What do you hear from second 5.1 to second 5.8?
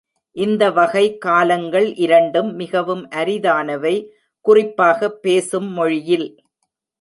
பேசும்